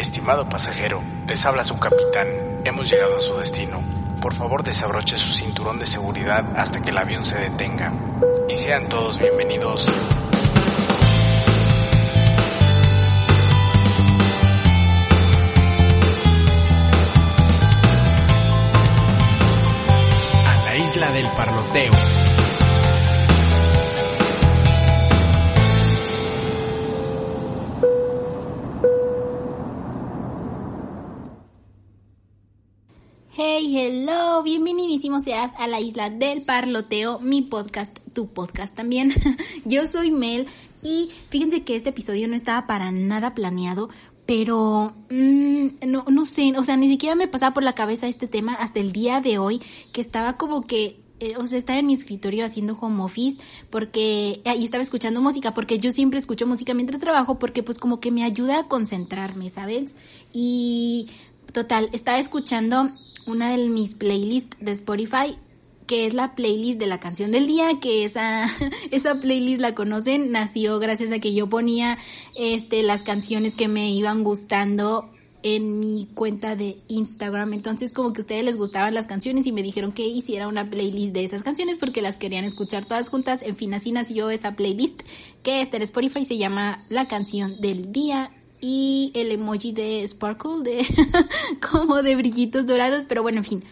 [0.00, 2.62] Estimado pasajero, les habla su capitán.
[2.64, 3.82] Hemos llegado a su destino.
[4.22, 7.92] Por favor desabroche su cinturón de seguridad hasta que el avión se detenga.
[8.48, 9.88] Y sean todos bienvenidos
[20.46, 21.92] a la isla del parloteo.
[34.10, 39.12] Hello, bienvenidísimos seas a la isla del parloteo, mi podcast, tu podcast también.
[39.64, 40.46] Yo soy Mel
[40.82, 43.88] y fíjense que este episodio no estaba para nada planeado,
[44.26, 48.26] pero mmm, no, no sé, o sea, ni siquiera me pasaba por la cabeza este
[48.26, 51.86] tema hasta el día de hoy, que estaba como que eh, o sea, estaba en
[51.86, 56.74] mi escritorio haciendo home office porque ahí estaba escuchando música porque yo siempre escucho música
[56.74, 59.94] mientras trabajo porque pues como que me ayuda a concentrarme, ¿sabes?
[60.32, 61.10] Y
[61.52, 62.88] total, estaba escuchando
[63.26, 65.38] una de mis playlists de Spotify
[65.90, 68.46] que es la playlist de la canción del día, que esa,
[68.92, 71.98] esa playlist la conocen, nació gracias a que yo ponía
[72.36, 75.10] este las canciones que me iban gustando
[75.42, 77.54] en mi cuenta de Instagram.
[77.54, 80.70] Entonces como que a ustedes les gustaban las canciones y me dijeron que hiciera una
[80.70, 83.42] playlist de esas canciones porque las querían escuchar todas juntas.
[83.42, 85.02] En fin, así nació esa playlist
[85.42, 90.62] que está en Spotify, se llama La canción del día y el emoji de sparkle,
[90.62, 90.86] de
[91.70, 93.64] como de brillitos dorados, pero bueno, en fin.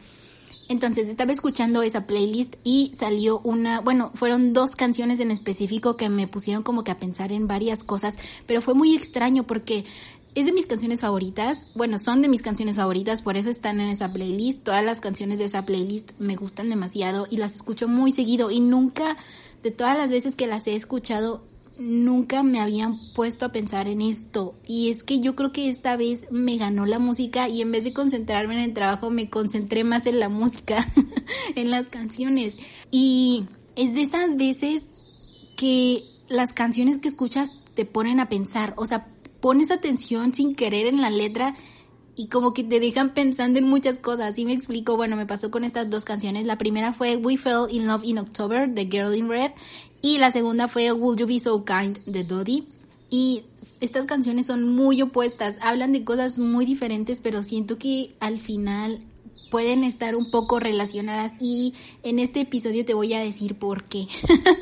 [0.69, 6.11] Entonces estaba escuchando esa playlist y salió una, bueno, fueron dos canciones en específico que
[6.11, 9.87] me pusieron como que a pensar en varias cosas, pero fue muy extraño porque
[10.35, 13.89] es de mis canciones favoritas, bueno, son de mis canciones favoritas, por eso están en
[13.89, 18.13] esa playlist, todas las canciones de esa playlist me gustan demasiado y las escucho muy
[18.13, 19.17] seguido y nunca,
[19.63, 21.43] de todas las veces que las he escuchado,
[21.79, 24.55] nunca me habían puesto a pensar en esto.
[24.67, 27.85] Y es que yo creo que esta vez me ganó la música y en vez
[27.85, 30.87] de concentrarme en el trabajo me concentré más en la música,
[31.55, 32.57] en las canciones.
[32.91, 34.93] Y es de esas veces
[35.57, 39.07] que las canciones que escuchas te ponen a pensar, o sea,
[39.41, 41.55] pones atención sin querer en la letra
[42.19, 44.37] y como que te dejan pensando en muchas cosas.
[44.39, 46.47] Y me explico, bueno, me pasó con estas dos canciones.
[46.47, 49.53] La primera fue We Fell in Love in October de Girl in Red
[50.01, 52.65] y la segunda fue Will You Be So Kind de Dodie.
[53.11, 53.45] Y
[53.81, 59.01] estas canciones son muy opuestas, hablan de cosas muy diferentes, pero siento que al final
[59.51, 61.73] pueden estar un poco relacionadas y
[62.03, 64.07] en este episodio te voy a decir por qué.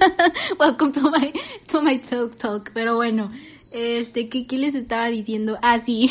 [0.61, 1.33] Welcome to my,
[1.67, 2.71] to my talk talk.
[2.73, 3.33] Pero bueno,
[3.73, 5.59] este, ¿qué, qué les estaba diciendo?
[5.61, 6.09] Ah, sí.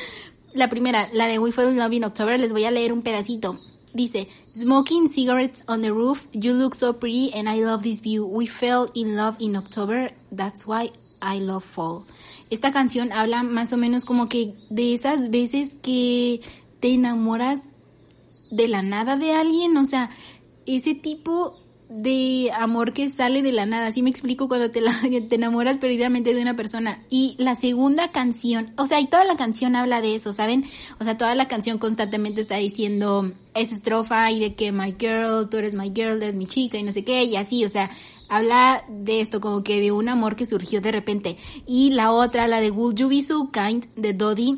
[0.54, 3.02] la primera, la de We Fell in Love in October, les voy a leer un
[3.02, 3.58] pedacito.
[3.94, 8.26] Dice, Smoking cigarettes on the roof, you look so pretty and I love this view.
[8.26, 12.04] We fell in love in October, that's why I love fall.
[12.50, 16.40] Esta canción habla más o menos como que de esas veces que
[16.80, 17.68] te enamoras
[18.50, 20.10] de la nada de alguien, o sea,
[20.66, 21.61] ese tipo
[21.94, 23.88] de amor que sale de la nada.
[23.88, 24.98] Así me explico cuando te, la,
[25.28, 27.02] te enamoras perdidamente de una persona.
[27.10, 30.64] Y la segunda canción, o sea, y toda la canción habla de eso, ¿saben?
[30.98, 35.48] O sea, toda la canción constantemente está diciendo esa estrofa y de que my girl,
[35.50, 37.90] tú eres my girl, eres mi chica y no sé qué, y así, o sea,
[38.28, 41.36] habla de esto como que de un amor que surgió de repente.
[41.66, 44.56] Y la otra, la de Will You Be So Kind de Dodie,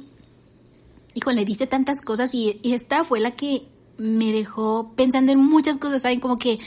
[1.14, 5.78] híjole, dice tantas cosas y, y esta fue la que me dejó pensando en muchas
[5.78, 6.20] cosas, ¿saben?
[6.20, 6.58] Como que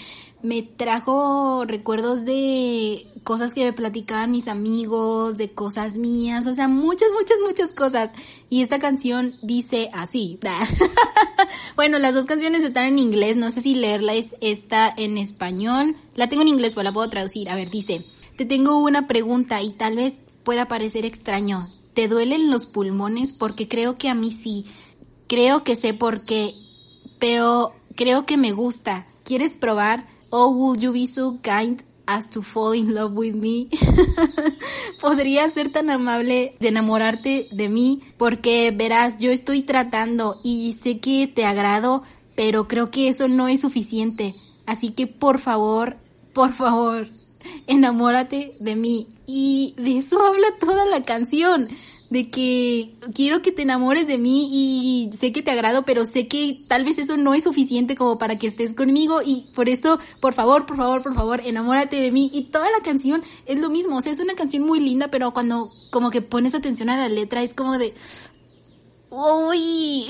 [0.44, 6.68] me trajo recuerdos de cosas que me platicaban mis amigos, de cosas mías, o sea,
[6.68, 8.12] muchas, muchas, muchas cosas.
[8.50, 10.40] Y esta canción dice así.
[11.76, 15.96] bueno, las dos canciones están en inglés, no sé si leerla es esta en español.
[16.16, 17.50] La tengo en inglés, pues la puedo traducir.
[17.50, 18.06] A ver, dice,
[18.38, 21.74] te tengo una pregunta y tal vez pueda parecer extraño.
[21.94, 23.34] ¿Te duelen los pulmones?
[23.34, 24.66] Porque creo que a mí sí.
[25.28, 26.54] Creo que sé por qué,
[27.20, 29.08] pero creo que me gusta.
[29.24, 30.08] ¿Quieres probar?
[30.30, 33.70] Oh, would you be so kind as to fall in love with me?
[35.02, 41.00] Podría ser tan amable de enamorarte de mí porque verás, yo estoy tratando y sé
[41.00, 42.04] que te agrado,
[42.36, 44.36] pero creo que eso no es suficiente.
[44.66, 45.98] Así que por favor,
[46.34, 47.08] por favor,
[47.68, 49.08] enamórate de mí.
[49.26, 51.70] Y de eso habla toda la canción
[52.10, 56.28] de que quiero que te enamores de mí y sé que te agrado, pero sé
[56.28, 60.00] que tal vez eso no es suficiente como para que estés conmigo y por eso,
[60.22, 62.32] por favor, por favor, por favor, enamórate de mí.
[62.34, 65.34] Y toda la canción es lo mismo, o sea, es una canción muy linda, pero
[65.34, 67.94] cuando como que pones atención a la letra es como de...
[69.10, 70.06] ¡Uy!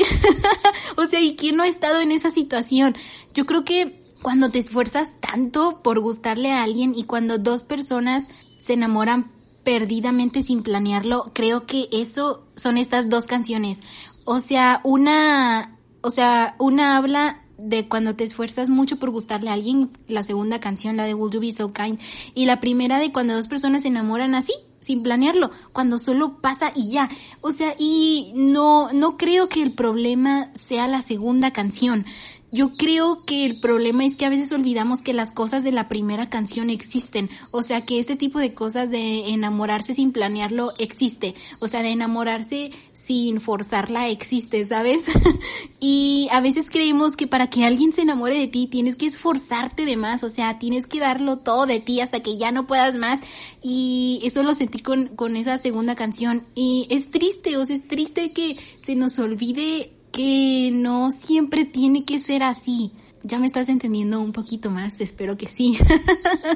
[0.97, 2.95] o sea, ¿y quién no ha estado en esa situación?
[3.33, 8.27] Yo creo que cuando te esfuerzas tanto por gustarle a alguien y cuando dos personas
[8.57, 9.36] se enamoran
[9.67, 13.81] perdidamente sin planearlo, creo que eso son estas dos canciones.
[14.23, 19.53] O sea, una, o sea, una habla de cuando te esfuerzas mucho por gustarle a
[19.53, 21.99] alguien, la segunda canción, la de Will You Be So Kind,
[22.33, 26.71] y la primera de cuando dos personas se enamoran así, sin planearlo, cuando solo pasa
[26.73, 27.09] y ya.
[27.41, 32.05] O sea, y no, no creo que el problema sea la segunda canción,
[32.49, 35.89] yo creo que el problema es que a veces olvidamos que las cosas de la
[35.89, 37.29] primera canción existen.
[37.51, 41.35] O sea, que este tipo de cosas de enamorarse sin planearlo existe.
[41.59, 45.07] O sea, de enamorarse sin forzarla existe, ¿sabes?
[45.81, 49.83] y a veces creemos que para que alguien se enamore de ti tienes que esforzarte
[49.83, 50.23] de más.
[50.23, 53.19] O sea, tienes que darlo todo de ti hasta que ya no puedas más.
[53.61, 56.47] Y eso lo sentí con, con esa segunda canción.
[56.55, 62.03] Y es triste, o sea, es triste que se nos olvide que no siempre tiene
[62.03, 62.91] que ser así.
[63.21, 65.77] Ya me estás entendiendo un poquito más, espero que sí.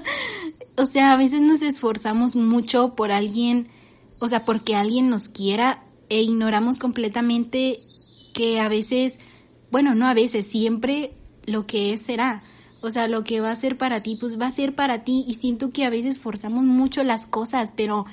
[0.77, 3.67] o sea, a veces nos esforzamos mucho por alguien,
[4.19, 7.81] o sea, porque alguien nos quiera e ignoramos completamente
[8.33, 9.19] que a veces,
[9.69, 11.13] bueno, no a veces, siempre
[11.45, 12.41] lo que es será.
[12.81, 15.23] O sea, lo que va a ser para ti, pues va a ser para ti.
[15.27, 18.07] Y siento que a veces forzamos mucho las cosas, pero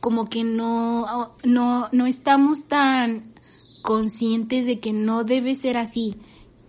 [0.00, 3.37] como que no, no, no estamos tan
[3.88, 6.14] conscientes de que no debe ser así.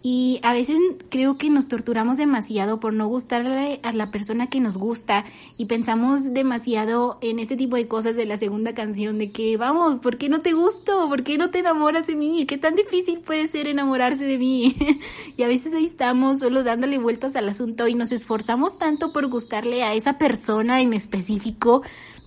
[0.02, 0.78] Y a veces
[1.10, 5.26] creo que nos torturamos demasiado por no gustarle a la persona que nos gusta
[5.58, 10.00] y pensamos demasiado en este tipo de cosas de la segunda canción de que vamos,
[10.00, 11.10] ¿por qué no te gusto?
[11.10, 12.46] ¿Por qué no te enamoras de mí?
[12.46, 14.78] ¿Qué tan difícil puede ser enamorarse de mí?
[15.36, 19.28] y a veces ahí estamos solo dándole vueltas al asunto y nos esforzamos tanto por
[19.28, 21.82] gustarle a esa persona en específico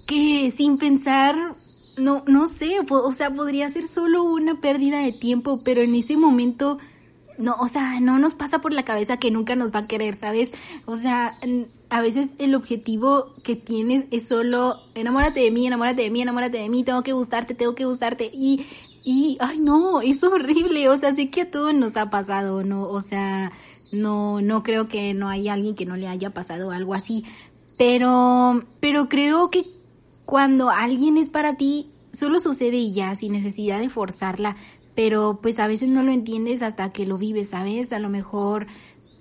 [0.06, 1.56] que sin pensar
[1.97, 6.17] no, no sé, o sea, podría ser solo una pérdida de tiempo, pero en ese
[6.17, 6.79] momento,
[7.39, 10.15] no, o sea, no nos pasa por la cabeza que nunca nos va a querer,
[10.15, 10.53] ¿sabes?
[10.87, 11.39] O sea,
[11.91, 16.59] a veces el objetivo que tienes es solo, enamórate de mí, enamórate de mí, enamórate
[16.59, 18.67] de mí, tengo que gustarte, tengo que gustarte, y,
[19.05, 22.89] y, ay no, es horrible, o sea, sé que a todos nos ha pasado, ¿no?
[22.89, 23.53] O sea,
[23.93, 27.25] no, no creo que no haya alguien que no le haya pasado algo así,
[27.77, 29.81] pero, pero creo que
[30.24, 34.56] cuando alguien es para ti, solo sucede y ya, sin necesidad de forzarla,
[34.94, 37.92] pero pues a veces no lo entiendes hasta que lo vives, ¿sabes?
[37.92, 38.66] A lo mejor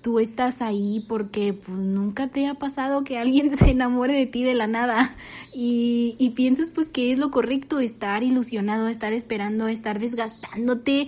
[0.02, 4.44] tú estás ahí porque pues nunca te ha pasado que alguien se enamore de ti
[4.44, 5.16] de la nada
[5.54, 11.08] y, y piensas pues que es lo correcto estar ilusionado, estar esperando, estar desgastándote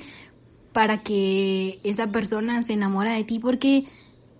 [0.71, 3.85] para que esa persona se enamora de ti porque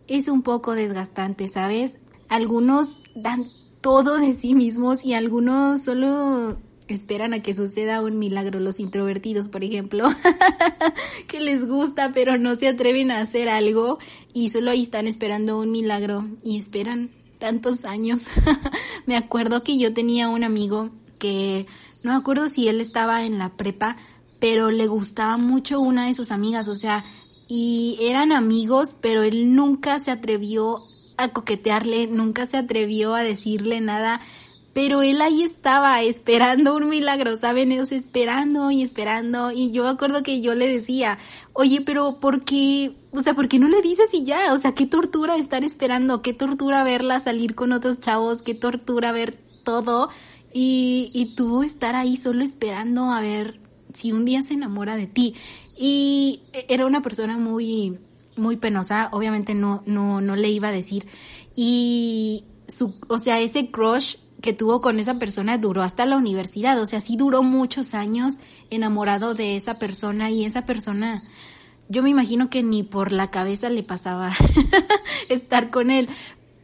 [0.08, 2.00] es un poco desgastante, ¿sabes?
[2.30, 3.50] Algunos dan
[3.84, 6.58] todo de sí mismos y algunos solo
[6.88, 10.08] esperan a que suceda un milagro, los introvertidos, por ejemplo,
[11.28, 14.00] que les gusta pero no se atreven a hacer algo
[14.34, 18.28] y solo ahí están esperando un milagro y esperan tantos años.
[19.06, 21.68] me acuerdo que yo tenía un amigo que
[22.04, 23.98] no me acuerdo si él estaba en la prepa,
[24.40, 27.04] pero le gustaba mucho una de sus amigas, o sea,
[27.50, 30.80] y eran amigos, pero él nunca se atrevió
[31.18, 34.22] a coquetearle, nunca se atrevió a decirle nada,
[34.74, 37.72] pero él ahí estaba esperando un milagro, ¿saben?
[37.72, 41.20] Esperando y esperando y yo acuerdo que yo le decía,
[41.54, 42.96] oye, pero ¿por qué?
[43.12, 44.52] O sea, ¿por qué no le dices y ya?
[44.52, 49.12] O sea, qué tortura estar esperando, qué tortura verla salir con otros chavos, qué tortura
[49.12, 50.10] ver todo
[50.52, 53.60] y, y tú estar ahí solo esperando a ver
[53.94, 55.36] si un día se enamora de ti.
[55.78, 58.00] Y era una persona muy
[58.36, 61.08] muy penosa, obviamente no, no, no le iba a decir.
[61.56, 66.80] Y su, o sea, ese crush que tuvo con esa persona duró hasta la universidad,
[66.82, 68.36] o sea, sí duró muchos años
[68.70, 71.24] enamorado de esa persona y esa persona,
[71.88, 74.34] yo me imagino que ni por la cabeza le pasaba
[75.30, 76.10] estar con él,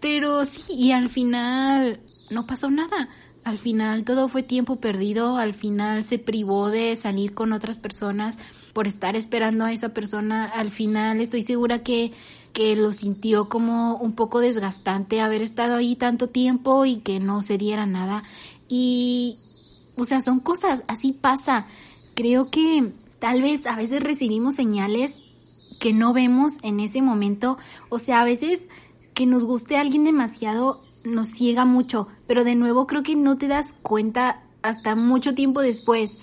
[0.01, 3.09] pero sí, y al final no pasó nada.
[3.49, 8.37] Al final todo fue tiempo perdido, al final se privó de salir con otras personas
[8.73, 10.45] por estar esperando a esa persona.
[10.45, 12.11] Al final estoy segura que,
[12.53, 17.41] que lo sintió como un poco desgastante haber estado ahí tanto tiempo y que no
[17.41, 18.23] se diera nada.
[18.67, 19.39] Y,
[19.97, 21.65] o sea, son cosas, así pasa.
[22.13, 25.17] Creo que tal vez a veces recibimos señales
[25.79, 27.57] que no vemos en ese momento.
[27.89, 28.69] O sea, a veces
[29.15, 33.37] que nos guste a alguien demasiado nos ciega mucho, pero de nuevo creo que no
[33.37, 36.17] te das cuenta hasta mucho tiempo después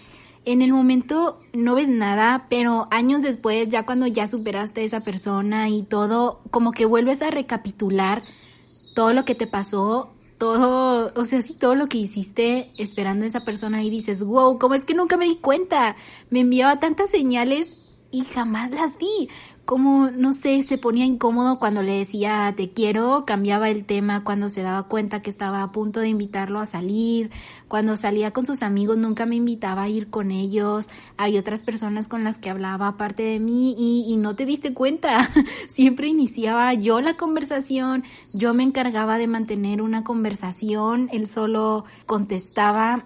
[0.46, 5.00] en el momento no ves nada, pero años después, ya cuando ya superaste a esa
[5.00, 8.22] persona y todo, como que vuelves a recapitular
[8.94, 13.28] todo lo que te pasó, todo, o sea, sí, todo lo que hiciste esperando a
[13.28, 15.96] esa persona y dices, wow, ¿cómo es que nunca me di cuenta?
[16.30, 19.28] Me enviaba tantas señales y jamás las vi.
[19.66, 24.48] Como, no sé, se ponía incómodo cuando le decía te quiero, cambiaba el tema cuando
[24.48, 27.30] se daba cuenta que estaba a punto de invitarlo a salir,
[27.66, 32.06] cuando salía con sus amigos nunca me invitaba a ir con ellos, hay otras personas
[32.06, 35.28] con las que hablaba aparte de mí y, y no te diste cuenta,
[35.68, 43.04] siempre iniciaba yo la conversación, yo me encargaba de mantener una conversación, él solo contestaba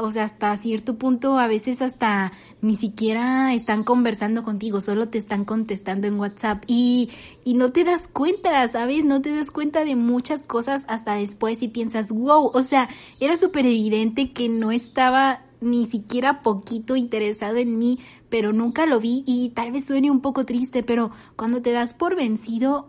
[0.00, 5.18] o sea, hasta cierto punto a veces hasta ni siquiera están conversando contigo, solo te
[5.18, 7.10] están contestando en WhatsApp y,
[7.44, 9.04] y no te das cuenta, ¿sabes?
[9.04, 12.88] No te das cuenta de muchas cosas hasta después y piensas, wow, o sea,
[13.20, 17.98] era súper evidente que no estaba ni siquiera poquito interesado en mí,
[18.28, 21.94] pero nunca lo vi y tal vez suene un poco triste, pero cuando te das
[21.94, 22.88] por vencido,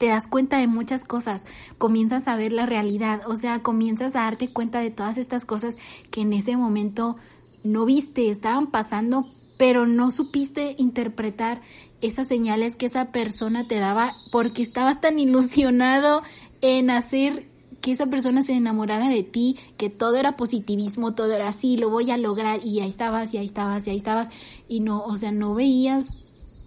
[0.00, 1.42] te das cuenta de muchas cosas,
[1.76, 5.76] comienzas a ver la realidad, o sea, comienzas a darte cuenta de todas estas cosas
[6.10, 7.16] que en ese momento
[7.64, 9.26] no viste, estaban pasando,
[9.58, 11.60] pero no supiste interpretar
[12.00, 16.22] esas señales que esa persona te daba porque estabas tan ilusionado
[16.62, 17.46] en hacer
[17.82, 21.90] que esa persona se enamorara de ti, que todo era positivismo, todo era así, lo
[21.90, 24.28] voy a lograr y ahí estabas y ahí estabas y ahí estabas
[24.66, 26.14] y no, o sea, no veías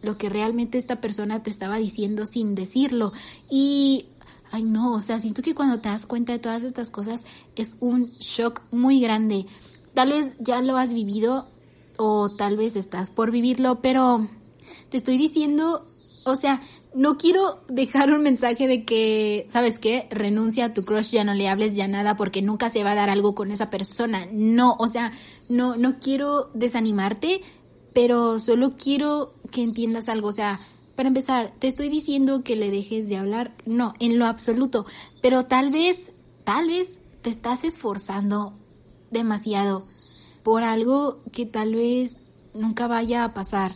[0.03, 3.11] lo que realmente esta persona te estaba diciendo sin decirlo.
[3.49, 4.05] Y,
[4.51, 7.23] ay no, o sea, siento que cuando te das cuenta de todas estas cosas
[7.55, 9.45] es un shock muy grande.
[9.93, 11.47] Tal vez ya lo has vivido
[11.97, 14.27] o tal vez estás por vivirlo, pero
[14.89, 15.85] te estoy diciendo,
[16.25, 16.61] o sea,
[16.93, 20.07] no quiero dejar un mensaje de que, ¿sabes qué?
[20.11, 22.95] Renuncia a tu crush, ya no le hables ya nada porque nunca se va a
[22.95, 24.27] dar algo con esa persona.
[24.31, 25.11] No, o sea,
[25.49, 27.41] no, no quiero desanimarte,
[27.93, 30.61] pero solo quiero que entiendas algo, o sea,
[30.95, 34.85] para empezar, te estoy diciendo que le dejes de hablar, no, en lo absoluto,
[35.21, 36.11] pero tal vez,
[36.43, 38.53] tal vez te estás esforzando
[39.09, 39.83] demasiado
[40.43, 42.19] por algo que tal vez
[42.53, 43.73] nunca vaya a pasar.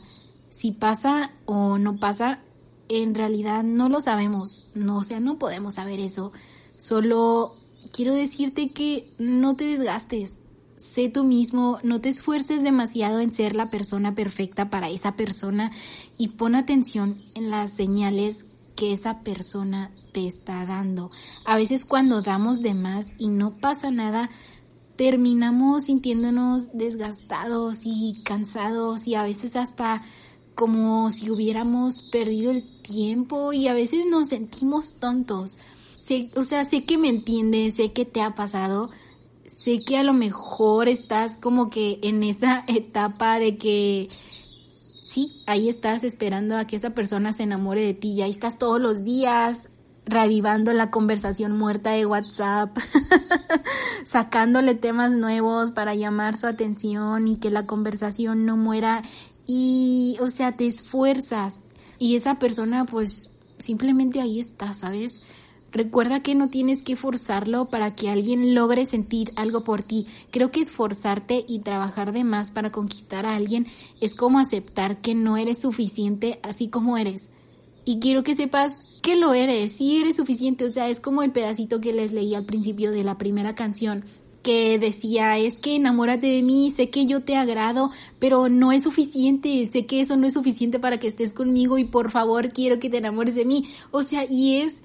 [0.50, 2.42] Si pasa o no pasa,
[2.90, 6.32] en realidad no lo sabemos, no, o sea, no podemos saber eso.
[6.78, 7.54] Solo
[7.92, 10.34] quiero decirte que no te desgastes,
[10.78, 15.72] sé tú mismo, no te esfuerces demasiado en ser la persona perfecta para esa persona
[16.18, 21.12] y pon atención en las señales que esa persona te está dando.
[21.46, 24.30] A veces cuando damos de más y no pasa nada,
[24.96, 30.04] terminamos sintiéndonos desgastados y cansados y a veces hasta
[30.54, 35.58] como si hubiéramos perdido el tiempo y a veces nos sentimos tontos.
[36.36, 38.90] o sea, sé que me entiendes, sé que te ha pasado,
[39.48, 44.10] sé que a lo mejor estás como que en esa etapa de que
[45.02, 48.58] sí, ahí estás esperando a que esa persona se enamore de ti y ahí estás
[48.58, 49.70] todos los días
[50.06, 52.78] revivando la conversación muerta de WhatsApp,
[54.06, 59.02] sacándole temas nuevos para llamar su atención y que la conversación no muera
[59.46, 61.62] y, o sea, te esfuerzas
[62.00, 65.22] y esa persona pues simplemente ahí está, ¿sabes?
[65.72, 70.08] Recuerda que no tienes que forzarlo para que alguien logre sentir algo por ti.
[70.32, 73.68] Creo que esforzarte y trabajar de más para conquistar a alguien
[74.02, 77.30] es como aceptar que no eres suficiente así como eres.
[77.86, 81.32] Y quiero que sepas que lo eres, sí eres suficiente, o sea, es como el
[81.32, 84.04] pedacito que les leí al principio de la primera canción
[84.48, 88.84] que decía, es que enamórate de mí, sé que yo te agrado, pero no es
[88.84, 92.80] suficiente, sé que eso no es suficiente para que estés conmigo y por favor quiero
[92.80, 93.70] que te enamores de mí.
[93.92, 94.84] O sea, y es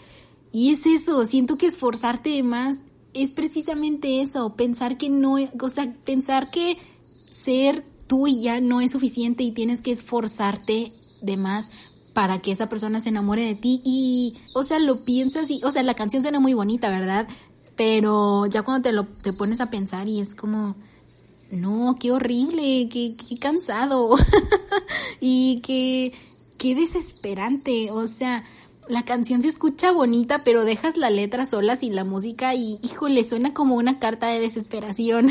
[0.53, 2.79] y es eso, siento que esforzarte más
[3.15, 6.79] es precisamente eso, pensar que no, o sea, pensar que
[7.31, 11.71] ser tú y ya no es suficiente y tienes que esforzarte de más
[12.13, 15.71] para que esa persona se enamore de ti y, o sea, lo piensas y, o
[15.71, 17.29] sea, la canción suena muy bonita, ¿verdad?
[17.77, 20.77] Pero ya cuando te lo te pones a pensar y es como,
[21.51, 24.17] no, qué horrible, qué, qué cansado
[25.21, 26.13] y qué,
[26.59, 28.45] qué desesperante, o sea,
[28.89, 33.25] la canción se escucha bonita, pero dejas la letra sola sin la música y, híjole,
[33.25, 35.31] suena como una carta de desesperación.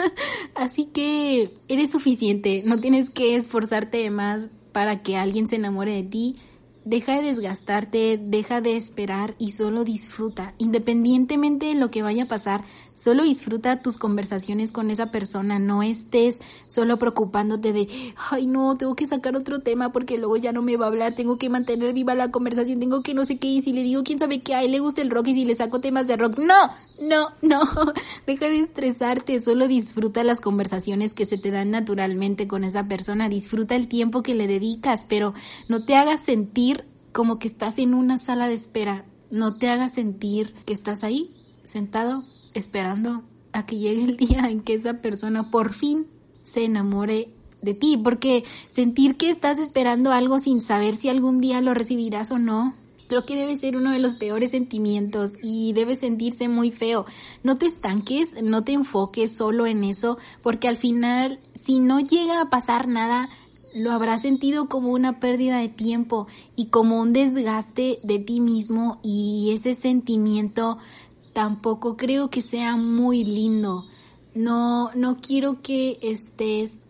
[0.54, 6.02] Así que eres suficiente, no tienes que esforzarte más para que alguien se enamore de
[6.04, 6.36] ti.
[6.84, 10.54] Deja de desgastarte, deja de esperar y solo disfruta.
[10.58, 15.58] Independientemente de lo que vaya a pasar, solo disfruta tus conversaciones con esa persona.
[15.58, 17.88] No estés solo preocupándote de,
[18.30, 21.14] ay no, tengo que sacar otro tema porque luego ya no me va a hablar,
[21.14, 24.02] tengo que mantener viva la conversación, tengo que no sé qué y si le digo
[24.02, 26.16] quién sabe qué, a él le gusta el rock y si le saco temas de
[26.16, 26.38] rock.
[26.38, 26.70] No,
[27.00, 27.62] no, no.
[28.26, 33.28] Deja de estresarte, solo disfruta las conversaciones que se te dan naturalmente con esa persona.
[33.28, 35.34] Disfruta el tiempo que le dedicas, pero
[35.68, 39.04] no te hagas sentir como que estás en una sala de espera.
[39.30, 41.30] No te hagas sentir que estás ahí,
[41.64, 46.06] sentado, esperando a que llegue el día en que esa persona por fin
[46.44, 47.28] se enamore
[47.60, 52.32] de ti, porque sentir que estás esperando algo sin saber si algún día lo recibirás
[52.32, 52.74] o no,
[53.08, 57.06] creo que debe ser uno de los peores sentimientos y debe sentirse muy feo.
[57.42, 62.40] No te estanques, no te enfoques solo en eso, porque al final, si no llega
[62.40, 63.28] a pasar nada,
[63.74, 68.98] lo habrás sentido como una pérdida de tiempo y como un desgaste de ti mismo
[69.02, 70.78] y ese sentimiento
[71.32, 73.84] tampoco creo que sea muy lindo.
[74.34, 76.86] No, no quiero que estés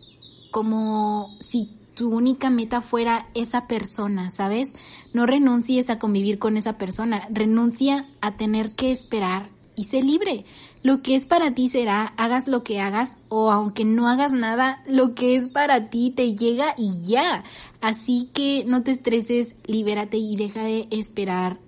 [0.51, 4.75] como si tu única meta fuera esa persona, ¿sabes?
[5.13, 10.45] No renuncies a convivir con esa persona, renuncia a tener que esperar y sé libre.
[10.83, 14.83] Lo que es para ti será, hagas lo que hagas o aunque no hagas nada,
[14.87, 17.43] lo que es para ti te llega y ya.
[17.81, 21.59] Así que no te estreses, libérate y deja de esperar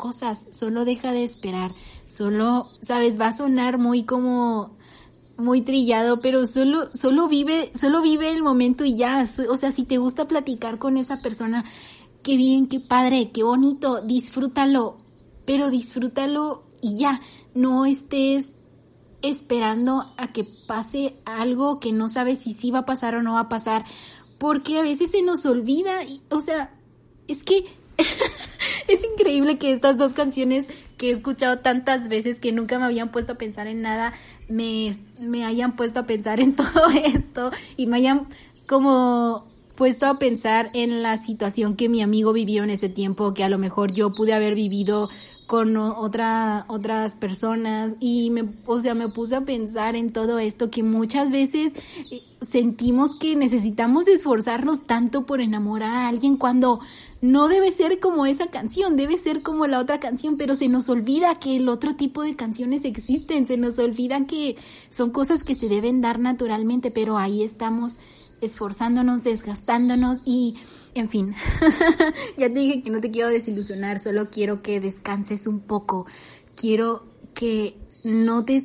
[0.00, 1.74] cosas, solo deja de esperar,
[2.06, 4.78] solo, sabes, va a sonar muy como
[5.36, 9.84] muy trillado, pero solo solo vive, solo vive el momento y ya, o sea, si
[9.84, 11.66] te gusta platicar con esa persona,
[12.22, 14.96] qué bien, qué padre, qué bonito, disfrútalo,
[15.44, 17.20] pero disfrútalo y ya,
[17.54, 18.54] no estés
[19.20, 23.34] esperando a que pase algo que no sabes si sí va a pasar o no
[23.34, 23.84] va a pasar,
[24.38, 26.74] porque a veces se nos olvida, y, o sea,
[27.28, 27.66] es que
[28.88, 30.66] es increíble que estas dos canciones
[30.96, 34.12] que he escuchado tantas veces que nunca me habían puesto a pensar en nada,
[34.48, 38.26] me, me hayan puesto a pensar en todo esto y me hayan
[38.66, 43.44] como puesto a pensar en la situación que mi amigo vivió en ese tiempo, que
[43.44, 45.08] a lo mejor yo pude haber vivido
[45.46, 50.70] con otra, otras personas y me, o sea, me puse a pensar en todo esto
[50.70, 51.72] que muchas veces
[52.12, 56.78] eh, sentimos que necesitamos esforzarnos tanto por enamorar a alguien cuando
[57.20, 60.88] no debe ser como esa canción, debe ser como la otra canción, pero se nos
[60.88, 64.56] olvida que el otro tipo de canciones existen, se nos olvida que
[64.88, 67.98] son cosas que se deben dar naturalmente, pero ahí estamos
[68.40, 70.56] esforzándonos, desgastándonos y
[70.94, 71.34] en fin,
[72.38, 76.06] ya te dije que no te quiero desilusionar, solo quiero que descanses un poco.
[76.56, 78.60] Quiero que no te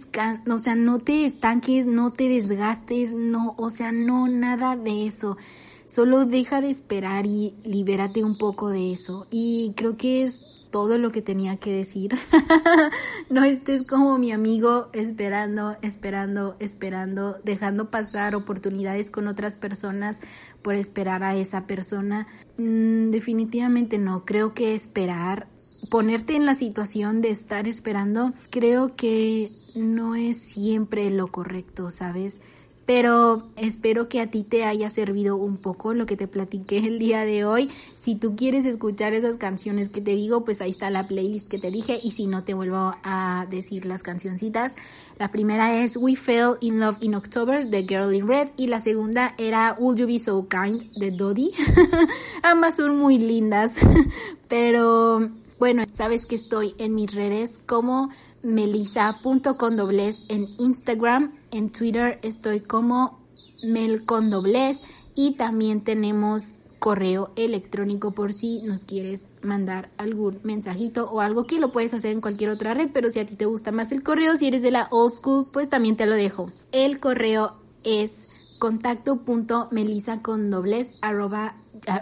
[0.50, 5.38] o sea, no te estanques, no te desgastes, no, o sea, no nada de eso.
[5.86, 9.28] Solo deja de esperar y libérate un poco de eso.
[9.30, 10.45] Y creo que es
[10.76, 12.17] todo lo que tenía que decir.
[13.30, 20.19] no estés como mi amigo esperando, esperando, esperando, dejando pasar oportunidades con otras personas
[20.62, 22.28] por esperar a esa persona.
[22.58, 25.48] Mm, definitivamente no, creo que esperar,
[25.89, 32.41] ponerte en la situación de estar esperando, creo que no es siempre lo correcto, ¿sabes?
[32.86, 37.00] Pero espero que a ti te haya servido un poco lo que te platiqué el
[37.00, 37.71] día de hoy.
[37.95, 41.58] Si tú quieres escuchar esas canciones que te digo, pues ahí está la playlist que
[41.58, 44.74] te dije y si no te vuelvo a decir las cancioncitas.
[45.17, 48.82] La primera es We Fell in Love in October de Girl in Red y la
[48.82, 51.52] segunda era Would You Be So Kind de Dodie.
[52.43, 53.76] Ambas son muy lindas,
[54.48, 58.10] pero bueno, sabes que estoy en mis redes como
[58.45, 63.19] melisa.condoblez en Instagram, en Twitter estoy como
[63.63, 64.77] melcondoblez
[65.15, 71.60] y también tenemos correo electrónico por si nos quieres mandar algún mensajito o algo que
[71.60, 74.03] lo puedes hacer en cualquier otra red, pero si a ti te gusta más el
[74.03, 76.51] correo, si eres de la old school, pues también te lo dejo.
[76.71, 77.53] El correo
[77.84, 78.21] es
[78.60, 81.55] contacto.melisacondoblez arroba,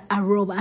[0.09, 0.57] arroba,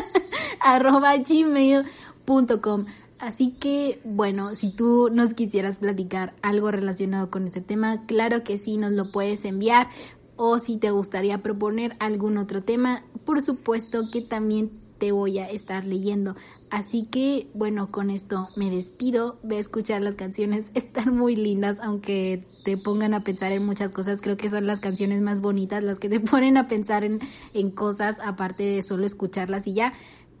[0.60, 2.86] arroba gmail.com.
[3.22, 8.58] Así que, bueno, si tú nos quisieras platicar algo relacionado con este tema, claro que
[8.58, 9.86] sí, nos lo puedes enviar.
[10.34, 15.48] O si te gustaría proponer algún otro tema, por supuesto que también te voy a
[15.48, 16.34] estar leyendo.
[16.68, 19.38] Así que, bueno, con esto me despido.
[19.44, 20.70] Ve a escuchar las canciones.
[20.74, 24.20] Están muy lindas, aunque te pongan a pensar en muchas cosas.
[24.20, 27.20] Creo que son las canciones más bonitas, las que te ponen a pensar en,
[27.54, 29.92] en cosas, aparte de solo escucharlas y ya.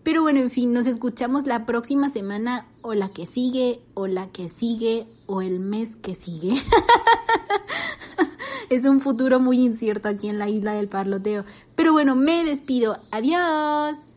[0.02, 4.28] Pero bueno, en fin, nos escuchamos la próxima semana o la que sigue o la
[4.28, 6.60] que sigue o el mes que sigue.
[8.68, 11.44] es un futuro muy incierto aquí en la isla del Parloteo.
[11.76, 12.98] Pero bueno, me despido.
[13.10, 14.11] Adiós.